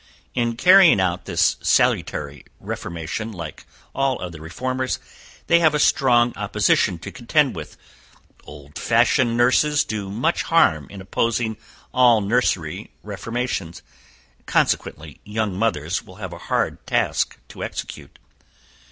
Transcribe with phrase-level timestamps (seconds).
[0.33, 4.97] In carrying out this salutary reformation like all other reformers,
[5.45, 7.77] they have a strong opposition to contend with;
[8.43, 11.55] old fashioned nurses do much harm in opposing
[11.93, 13.83] all nursery reformations,
[14.47, 18.17] consequently young mothers will have a hard task to execute.